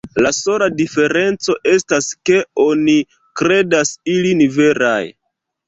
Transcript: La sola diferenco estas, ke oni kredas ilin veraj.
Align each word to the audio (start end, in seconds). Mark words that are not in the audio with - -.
La 0.25 0.29
sola 0.35 0.69
diferenco 0.79 1.57
estas, 1.73 2.09
ke 2.31 2.41
oni 2.65 2.97
kredas 3.43 3.95
ilin 4.17 4.45
veraj. 4.59 5.01